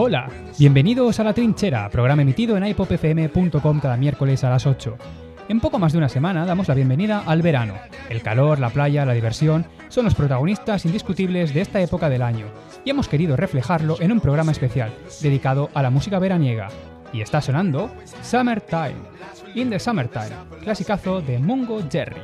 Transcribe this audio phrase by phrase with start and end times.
[0.00, 0.30] Hola,
[0.60, 4.96] bienvenidos a La Trinchera, programa emitido en ipopfm.com cada miércoles a las 8.
[5.48, 7.74] En poco más de una semana damos la bienvenida al verano.
[8.08, 12.46] El calor, la playa, la diversión son los protagonistas indiscutibles de esta época del año,
[12.84, 16.68] y hemos querido reflejarlo en un programa especial dedicado a la música veraniega.
[17.12, 17.90] Y está sonando
[18.22, 19.02] Summertime,
[19.56, 20.30] In the Summertime,
[20.62, 22.20] clasicazo de Mungo Jerry.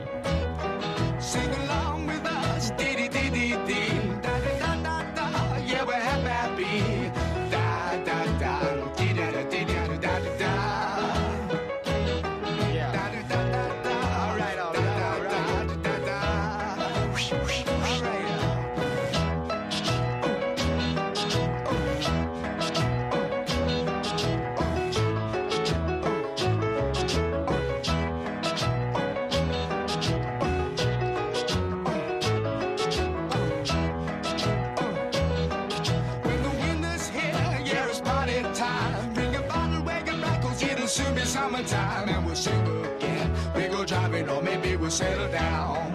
[41.45, 42.09] Summertime.
[42.09, 42.61] And we'll sing
[42.97, 43.31] again.
[43.55, 45.93] We go driving, or maybe we'll settle down.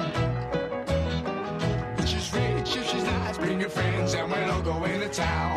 [2.05, 5.48] She's rich, if she's nice, bring your friends, and we'll all go into town.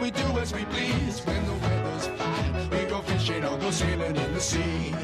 [0.00, 1.24] We do as we please.
[1.26, 4.94] When the weather's fine, we go fishing or go sailing in the sea.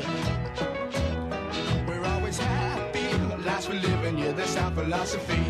[1.87, 5.46] We're always happy, the lives we live in, yeah, that's our philosophy.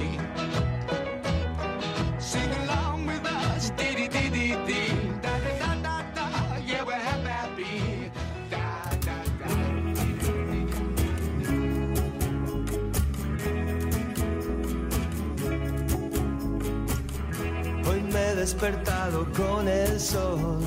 [18.56, 20.58] Despertado con el sol.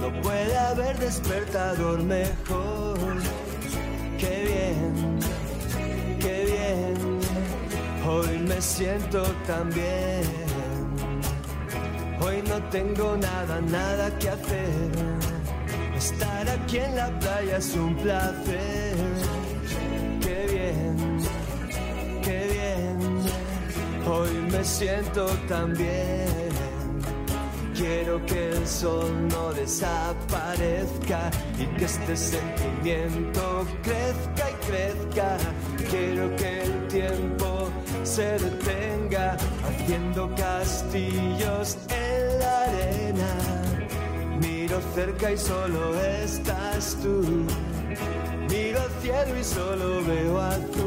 [0.00, 2.96] No puede haber despertador mejor.
[4.16, 5.18] Qué bien,
[6.20, 7.18] qué bien.
[8.06, 10.22] Hoy me siento tan bien.
[12.20, 14.90] Hoy no tengo nada, nada que hacer.
[15.96, 18.94] Estar aquí en la playa es un placer.
[20.20, 21.18] Qué bien,
[22.22, 22.98] qué bien.
[24.06, 26.43] Hoy me siento tan bien.
[27.86, 35.36] Quiero que el sol no desaparezca y que este sentimiento crezca y crezca.
[35.90, 37.68] Quiero que el tiempo
[38.02, 39.36] se detenga
[39.66, 43.32] haciendo castillos en la arena.
[44.40, 47.20] Miro cerca y solo estás tú.
[48.48, 50.83] Miro al cielo y solo veo azul.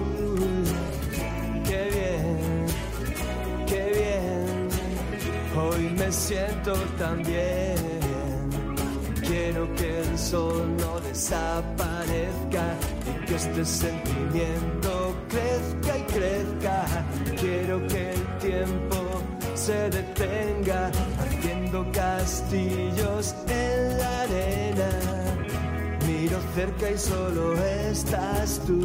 [6.08, 7.76] Me siento tan bien.
[9.28, 12.66] Quiero que el sol no desaparezca
[13.06, 16.86] y que este sentimiento crezca y crezca.
[17.38, 18.98] Quiero que el tiempo
[19.54, 24.90] se detenga haciendo castillos en la arena.
[26.08, 28.80] Miro cerca y solo estás tú.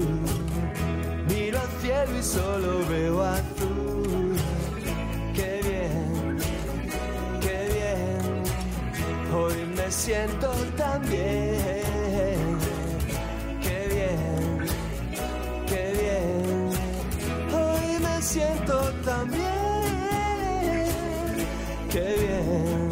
[1.29, 3.52] Miro al cielo y solo veo azul.
[10.03, 12.59] Siento tan bien.
[13.63, 14.67] Qué bien,
[15.69, 16.71] qué bien.
[17.55, 19.43] Hoy me siento tan bien.
[21.89, 22.91] Qué bien,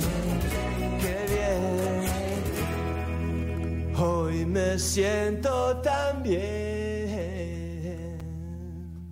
[1.00, 2.04] qué bien.
[4.00, 7.10] Hoy me siento tan bien.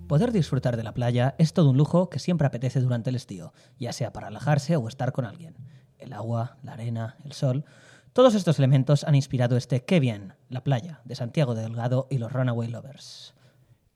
[0.07, 3.51] Poder disfrutar de la playa es todo un lujo que siempre apetece durante el estío,
[3.77, 5.57] ya sea para relajarse o estar con alguien.
[5.97, 7.65] El agua, la arena, el sol,
[8.13, 12.17] todos estos elementos han inspirado este Qué bien, la playa, de Santiago de Delgado y
[12.17, 13.35] los Runaway Lovers.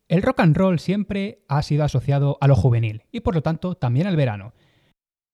[0.08, 3.76] El rock and roll siempre ha sido asociado a lo juvenil y por lo tanto
[3.76, 4.54] también al verano.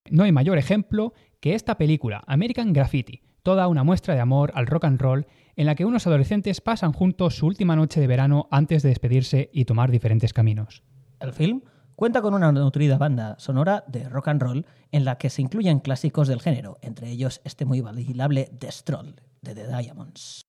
[0.09, 4.67] No hay mayor ejemplo que esta película, American Graffiti, toda una muestra de amor al
[4.67, 8.47] rock and roll en la que unos adolescentes pasan juntos su última noche de verano
[8.51, 10.83] antes de despedirse y tomar diferentes caminos.
[11.19, 11.63] El film
[11.99, 15.81] cuenta con una nutrida banda sonora de rock and roll en la que se incluyen
[15.81, 20.45] clásicos del género, entre ellos este muy bailable The Stroll de The Diamonds.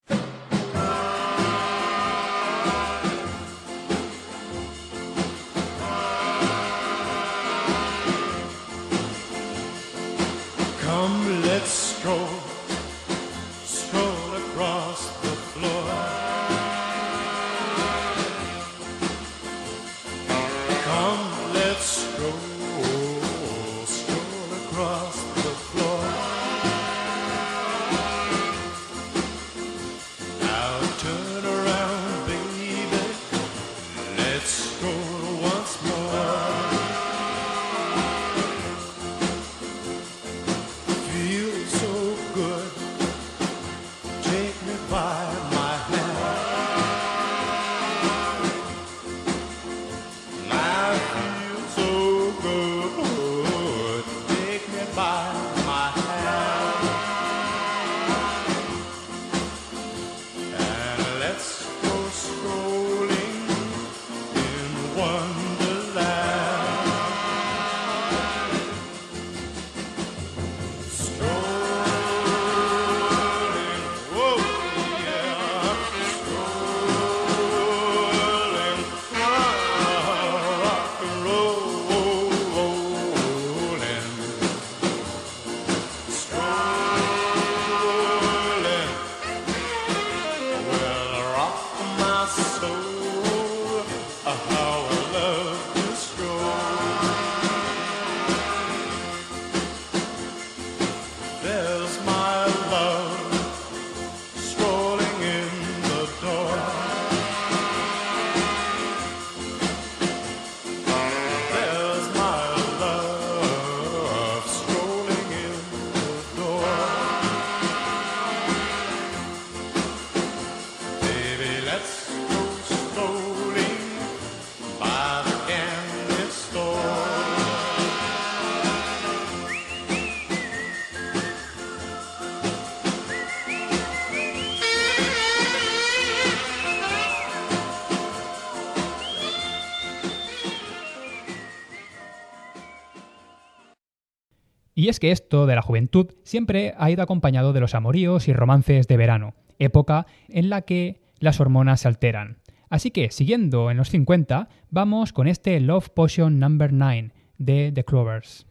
[144.81, 148.32] Y es que esto de la juventud siempre ha ido acompañado de los amoríos y
[148.32, 152.39] romances de verano, época en la que las hormonas se alteran.
[152.70, 157.84] Así que, siguiendo en los 50, vamos con este Love Potion Number 9 de The
[157.84, 158.46] Clovers.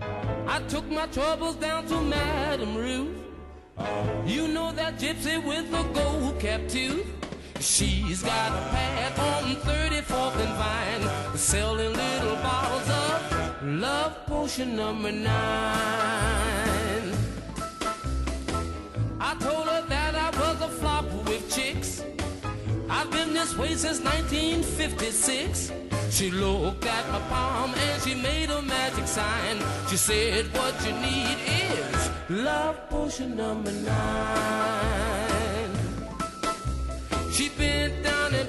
[0.00, 2.00] I took my troubles down to
[2.76, 3.14] Ruth.
[4.26, 6.16] You know that gypsy with the gold.
[7.60, 15.10] She's got a pad on 34th and Vine, selling little bottles of love potion number
[15.10, 15.26] nine.
[19.18, 22.04] I told her that I was a flop with chicks.
[22.90, 25.72] I've been this way since 1956.
[26.10, 29.58] She looked at my palm and she made a magic sign.
[29.88, 35.15] She said, What you need is love potion number nine.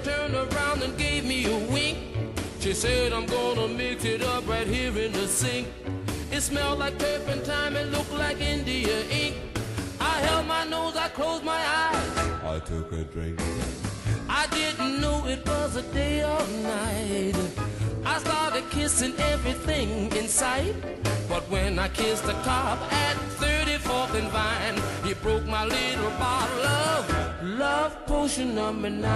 [0.08, 1.98] Turned around and gave me a wink.
[2.62, 5.68] She said, I'm gonna mix it up right here in the sink.
[6.32, 9.36] It smelled like turpentine, it looked like India ink.
[10.00, 12.18] I held my nose, I closed my eyes.
[12.54, 13.42] I took a drink.
[14.30, 17.36] I didn't know it was a day or night.
[18.06, 20.76] I started kissing everything in sight.
[21.28, 23.18] But when I kissed the cop at
[23.88, 29.08] 34th and Vine, he broke my little bottle of love potion number nine.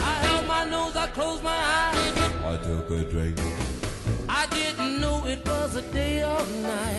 [0.00, 2.18] I held my nose, I closed my eyes.
[2.44, 3.38] I took a drink.
[4.28, 6.93] I didn't know it was a day or night.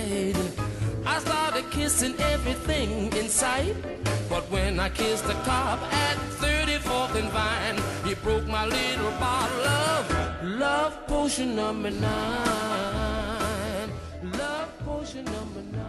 [1.85, 3.75] Kissing everything in sight.
[4.27, 7.77] But when I kissed the cop at 34th something fine.
[8.07, 10.05] He broke my little bottle of.
[10.43, 12.09] Love potion number nine.
[14.23, 15.81] Love potion number nine.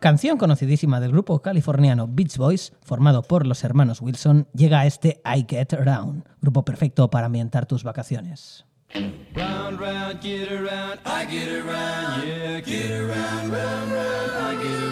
[0.00, 5.20] Canción conocidísima del grupo californiano Beach Boys, formado por los hermanos Wilson, llega a este
[5.24, 8.64] I Get Around, grupo perfecto para ambientar tus vacaciones.
[8.94, 14.91] Round, round, get around, I get around, yeah, get around, round, round, I get around,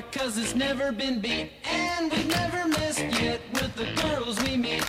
[0.00, 1.50] car cause it's never been beat.
[1.64, 4.84] And we've never missed yet with the girls we meet.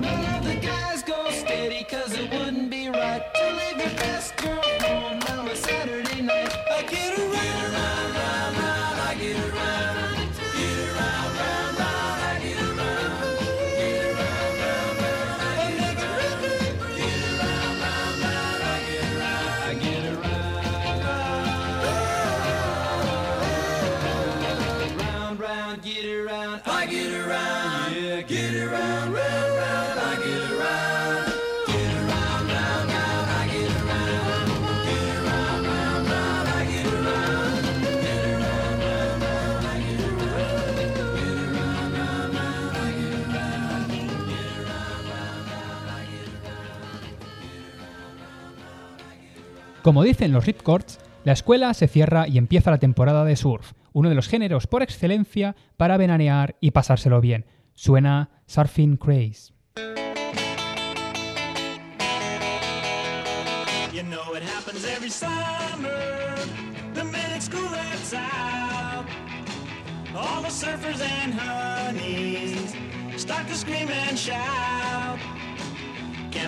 [0.00, 4.19] None of the guys go steady cause it wouldn't be right To leave your best
[49.90, 54.08] Como dicen los ripcords, la escuela se cierra y empieza la temporada de surf, uno
[54.08, 57.44] de los géneros por excelencia para veranear y pasárselo bien.
[57.74, 59.52] Suena Surfing Craze.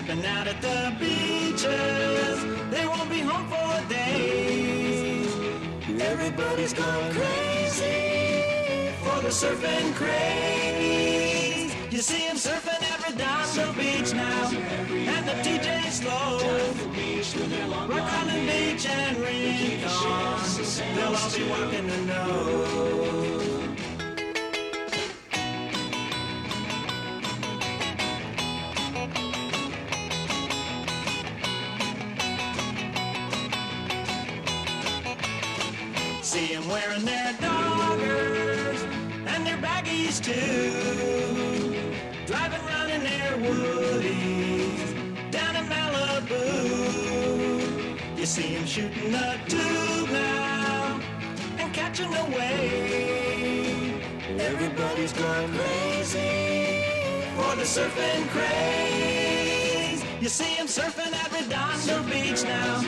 [0.05, 5.33] Camping out at the beaches, they won't be home for days.
[6.01, 11.73] Everybody's going crazy for the surfing craze.
[11.89, 14.51] You see 'em surfing at Redondo Beach now,
[15.15, 16.37] and the TJ slow.
[17.87, 19.87] Rock Island Beach and Rincon,
[20.95, 23.42] they'll all be walking the nose.
[36.73, 38.81] Wearing their doggers
[39.31, 40.71] and their baggies too.
[42.25, 44.89] Driving around in their woodies
[45.29, 46.43] down in Malibu.
[48.17, 50.99] You see 'em shooting the tube now
[51.59, 54.01] and catching the wave.
[54.49, 56.85] Everybody's going crazy
[57.37, 59.12] for the surfing craze.
[60.23, 62.79] You see 'em surfing at Redondo Beach now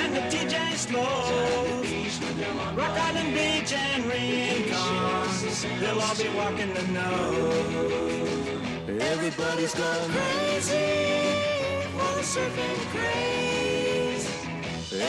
[0.00, 2.18] and the TJ slows.
[2.74, 8.08] Rock Island Beach and Rincon, they'll all be walking the nose.
[9.12, 10.88] Everybody's going crazy
[11.92, 14.26] for the surfing craze.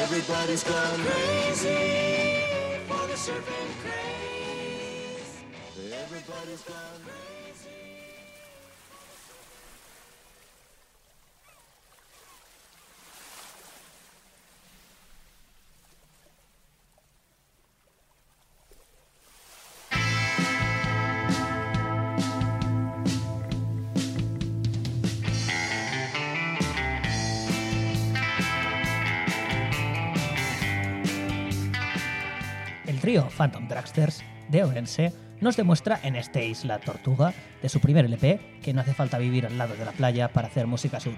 [0.04, 2.44] Everybody's going crazy
[2.90, 5.32] for the surfing craze.
[6.04, 7.41] Everybody's going crazy.
[33.12, 38.40] Trío Phantom Dragsters de Orense nos demuestra en este Isla Tortuga de su primer LP
[38.64, 41.18] que no hace falta vivir al lado de la playa para hacer música surf.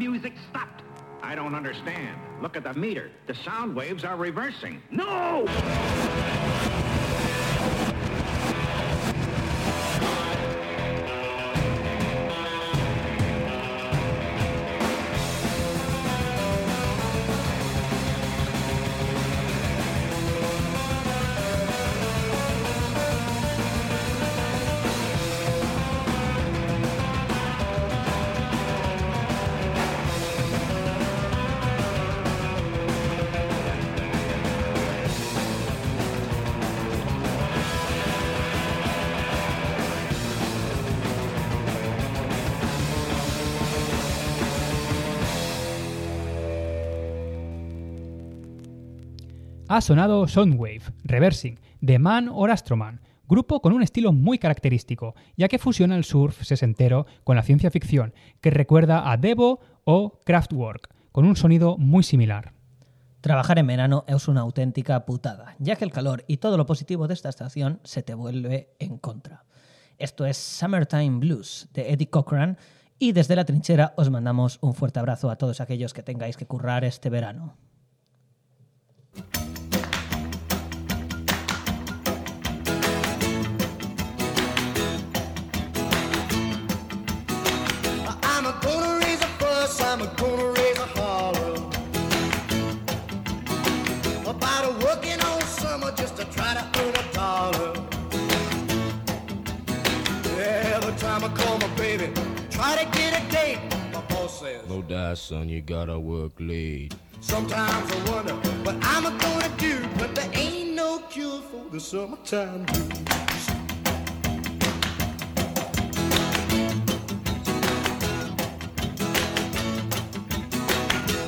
[0.00, 0.82] Music stopped?
[1.22, 2.18] I don't understand.
[2.40, 3.10] Look at the meter.
[3.26, 4.80] The sound waves are reversing.
[4.90, 5.44] No!
[49.70, 55.46] Ha sonado Soundwave, Reversing, de Man or Astroman, grupo con un estilo muy característico, ya
[55.46, 60.92] que fusiona el surf sesentero con la ciencia ficción, que recuerda a Devo o Kraftwerk,
[61.12, 62.52] con un sonido muy similar.
[63.20, 67.06] Trabajar en verano es una auténtica putada, ya que el calor y todo lo positivo
[67.06, 69.44] de esta estación se te vuelve en contra.
[69.98, 72.58] Esto es Summertime Blues de Eddie Cochran
[72.98, 76.46] y desde la trinchera os mandamos un fuerte abrazo a todos aquellos que tengáis que
[76.46, 77.54] currar este verano.
[104.40, 104.68] Says.
[104.68, 106.94] No die, son, you gotta work late.
[107.20, 111.78] Sometimes I wonder what I'm a gonna do, but there ain't no cure for the
[111.78, 112.88] summertime blues.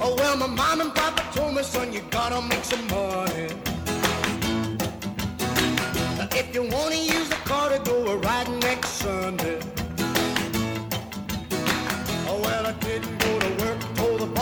[0.04, 3.48] Oh well, my mom and papa told me, son, you gotta make some money.
[6.34, 9.60] If you wanna use the car to go a riding next Sunday.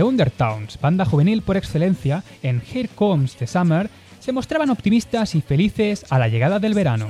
[0.00, 5.42] The Undertowns, banda juvenil por excelencia, en Here Comes the Summer, se mostraban optimistas y
[5.42, 7.06] felices a la llegada del verano.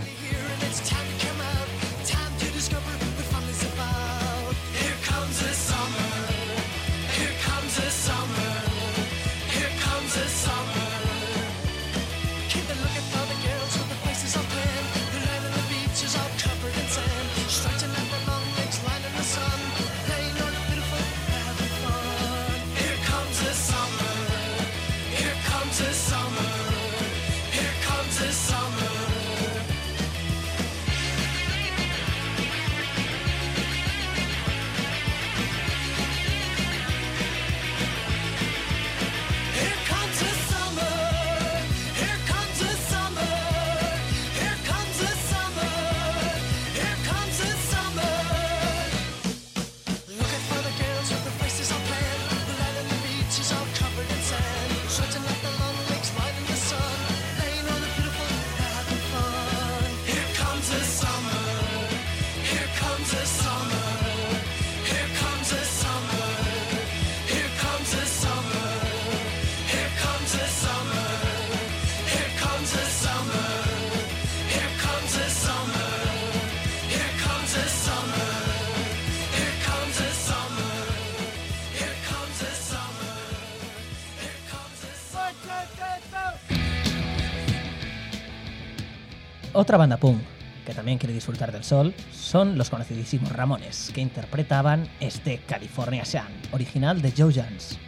[89.60, 90.22] Otra banda punk
[90.64, 96.22] que también quiere disfrutar del sol son los conocidísimos Ramones, que interpretaban este California Sun,
[96.52, 97.78] original de Joe Jones.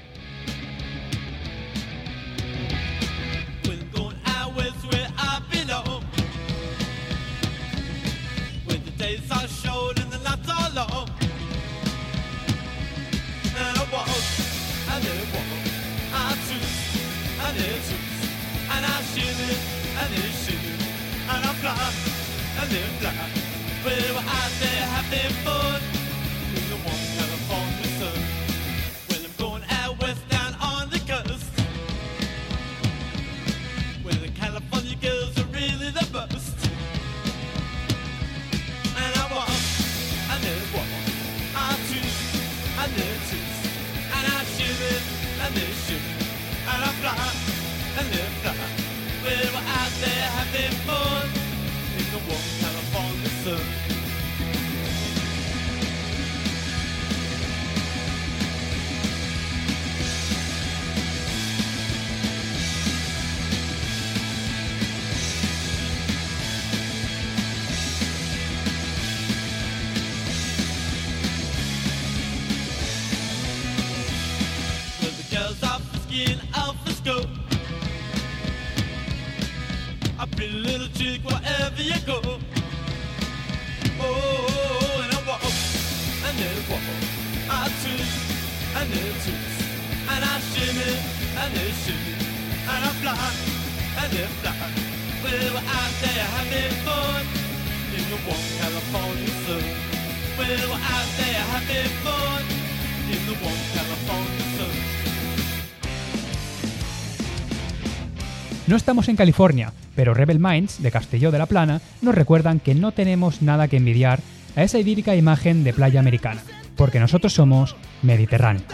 [108.67, 112.75] No estamos en California, pero Rebel Minds, de Castelló de la Plana, nos recuerdan que
[112.75, 114.21] no tenemos nada que envidiar
[114.57, 116.43] a esa idílica imagen de playa americana,
[116.77, 118.65] porque nosotros somos mediterráneos.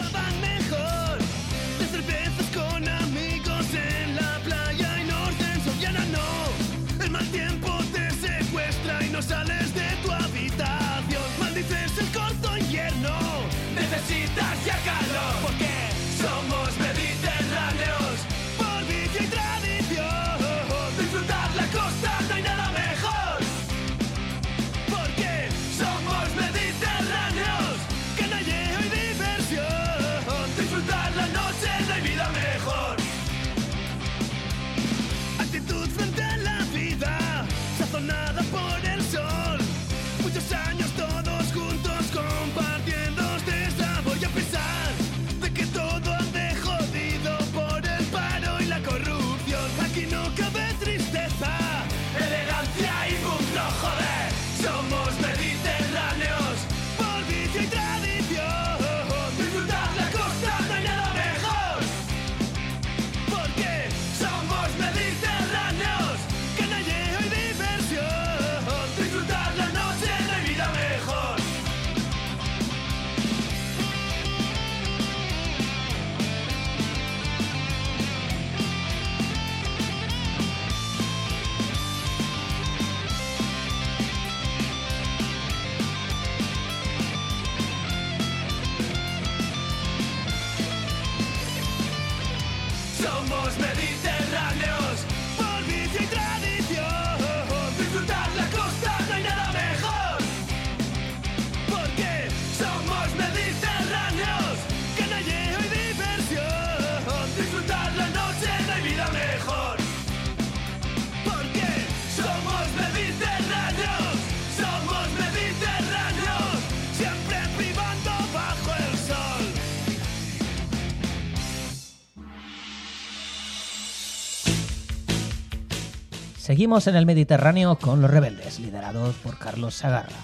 [126.59, 130.17] Seguimos en el Mediterráneo con Los Rebeldes, liderados por Carlos Sagarra,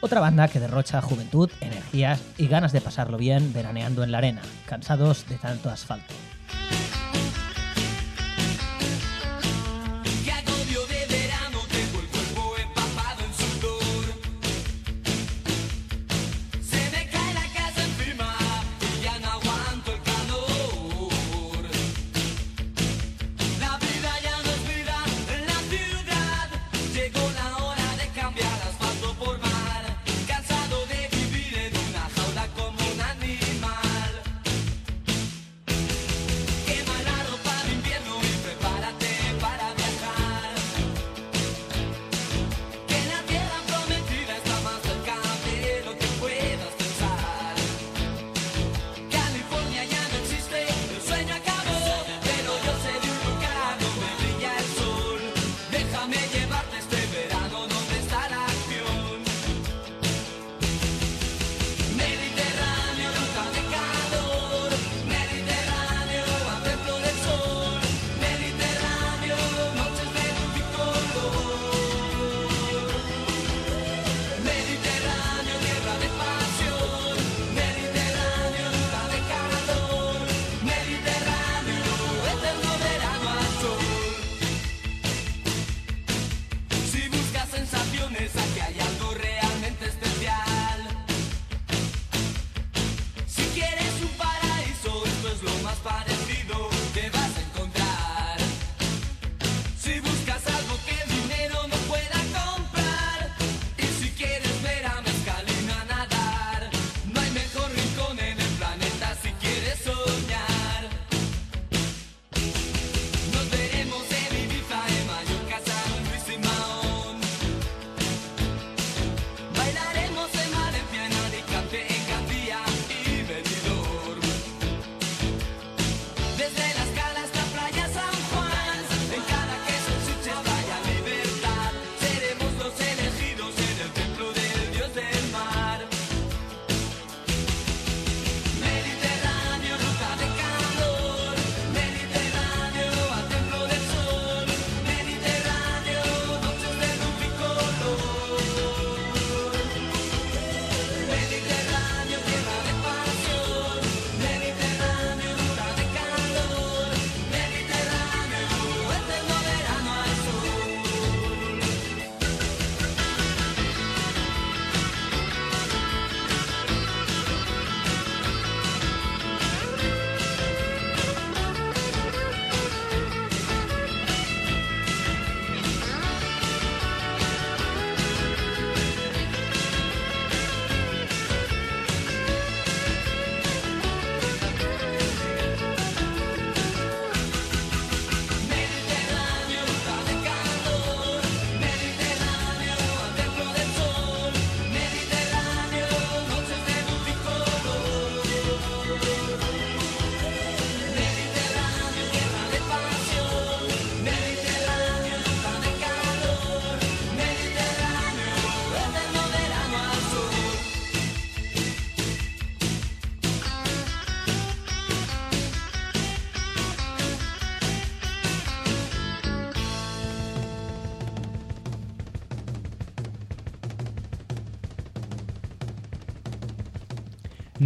[0.00, 4.40] otra banda que derrocha juventud, energías y ganas de pasarlo bien veraneando en la arena,
[4.64, 6.14] cansados de tanto asfalto.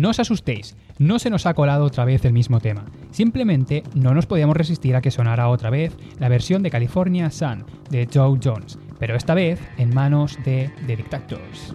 [0.06, 2.84] No os asustéis, no se nos ha colado otra vez el mismo tema.
[3.10, 7.64] Simplemente no nos podíamos resistir a que sonara otra vez la versión de California Sun
[7.90, 11.74] de Joe Jones, pero esta vez en manos de The Dictators.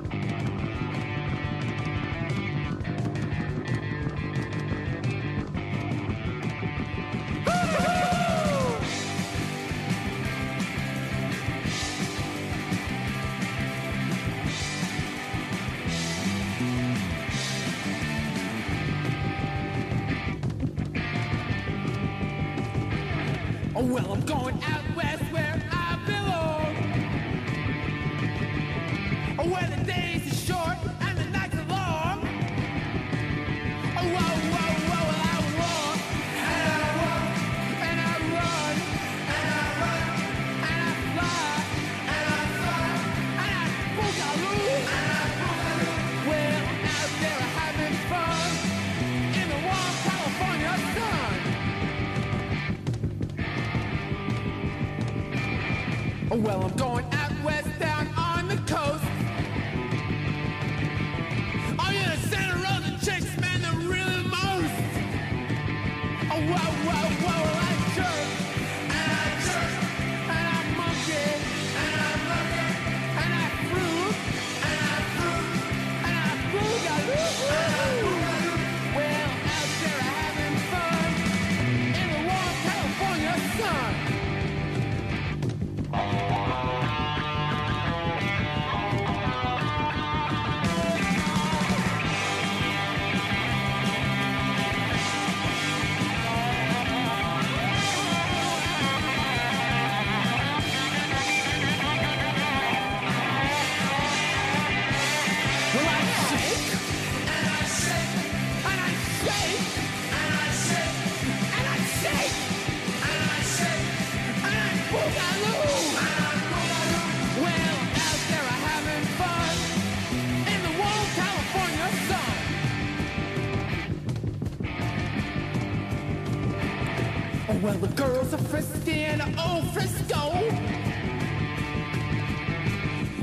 [56.44, 56.91] Well, I'm going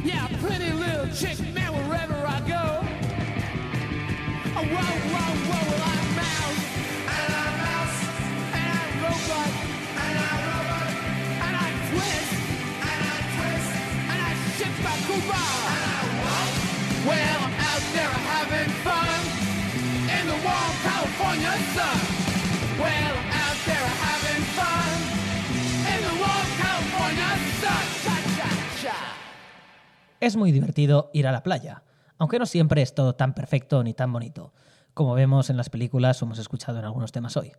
[0.08, 2.80] Yeah, pretty little chick, man, wherever I go.
[4.56, 6.64] Oh, whoa, whoa, whoa, well, I mouse,
[7.12, 7.98] and I'm mouse,
[8.56, 9.52] and I'm robot,
[10.00, 10.88] and I robot,
[11.44, 12.32] and I twist,
[12.88, 13.68] and I twist,
[14.08, 15.44] and I shit my Cuba,
[15.76, 16.52] and I walk.
[17.04, 17.47] Well,
[30.20, 31.84] Es muy divertido ir a la playa,
[32.18, 34.52] aunque no siempre es todo tan perfecto ni tan bonito,
[34.92, 37.52] como vemos en las películas o hemos escuchado en algunos temas hoy.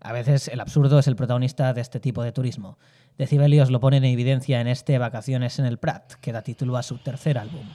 [0.00, 2.78] A veces el absurdo es el protagonista de este tipo de turismo.
[3.18, 6.82] Decibelios lo pone en evidencia en este Vacaciones en el Prat, que da título a
[6.82, 7.66] su tercer álbum.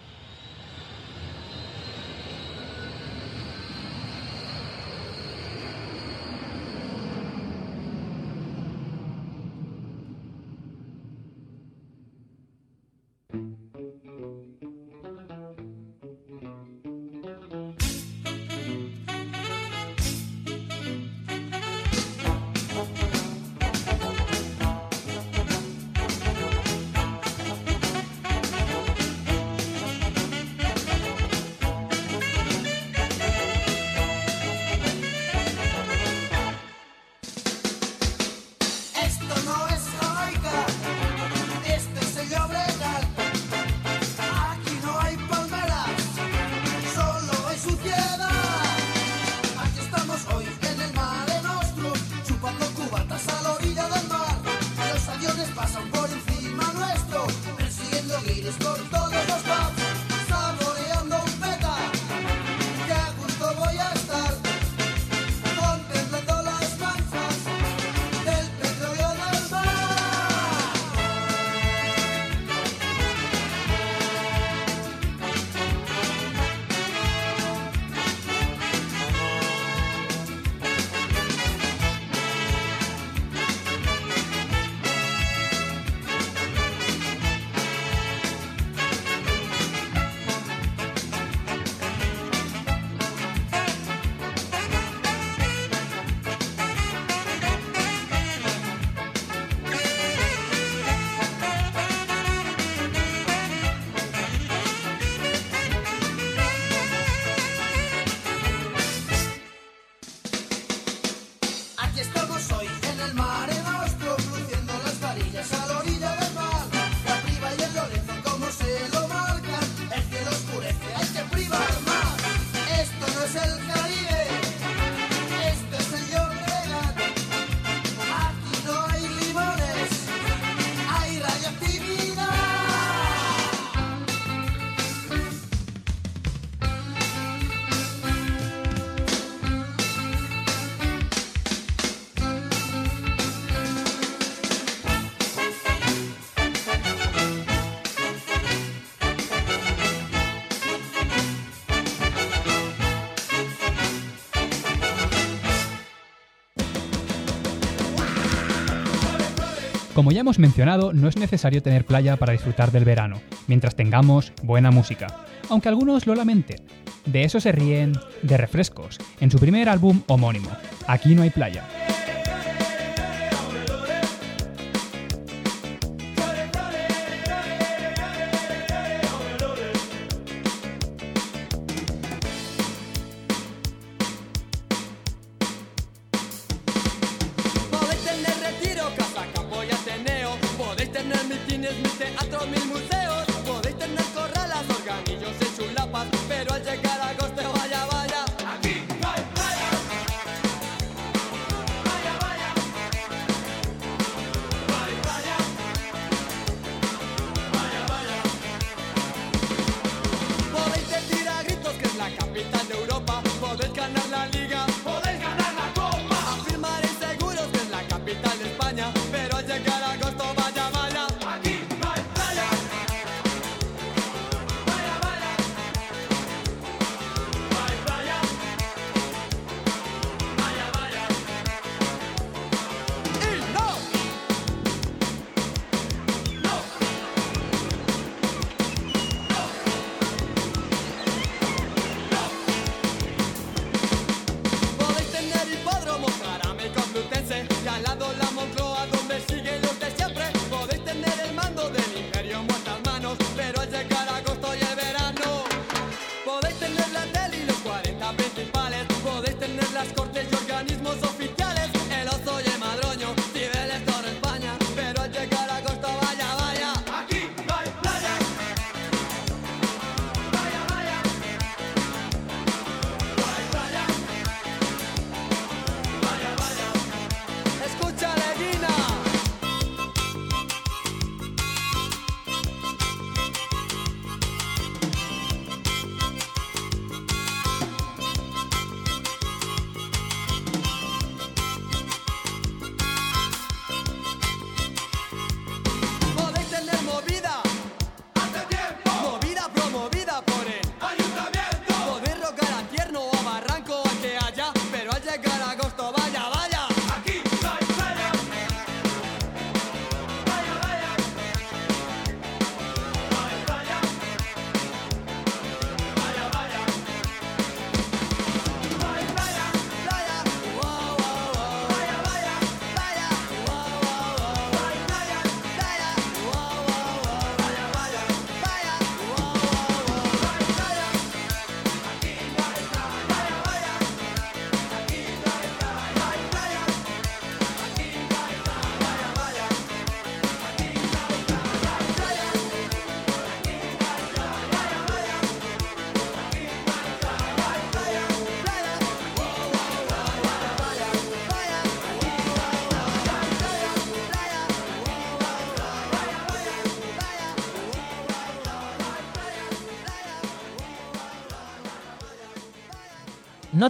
[160.03, 164.33] Como ya hemos mencionado, no es necesario tener playa para disfrutar del verano, mientras tengamos
[164.43, 165.07] buena música,
[165.49, 166.57] aunque algunos lo lamenten.
[167.05, 170.49] De eso se ríen de Refrescos, en su primer álbum homónimo,
[170.87, 171.63] Aquí no hay playa.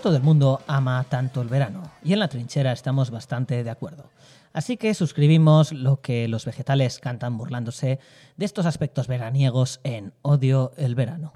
[0.04, 4.10] todo el mundo ama tanto el verano, y en la trinchera estamos bastante de acuerdo.
[4.52, 8.00] Así que suscribimos lo que los vegetales cantan burlándose
[8.36, 11.32] de estos aspectos veraniegos en Odio el verano.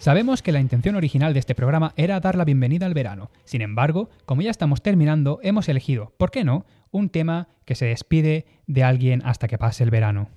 [0.00, 3.30] Sabemos que la intención original de este programa era dar la bienvenida al verano.
[3.44, 7.84] Sin embargo, como ya estamos terminando, hemos elegido, ¿por qué no?, un tema que se
[7.84, 10.30] despide de alguien hasta que pase el verano.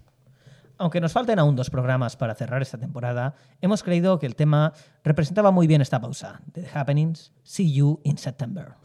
[0.78, 4.74] Aunque nos falten aún dos programas para cerrar esta temporada, hemos creído que el tema
[5.02, 6.42] representaba muy bien esta pausa.
[6.52, 8.76] The Happenings, See You in September.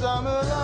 [0.00, 0.57] summer